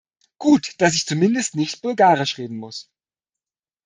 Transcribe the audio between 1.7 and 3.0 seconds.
Bulgarisch reden muss.